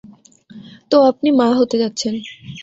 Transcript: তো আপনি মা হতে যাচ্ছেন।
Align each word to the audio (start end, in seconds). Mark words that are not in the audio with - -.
তো 0.91 0.97
আপনি 1.03 1.29
মা 1.39 1.47
হতে 1.59 1.75
যাচ্ছেন। 1.77 2.13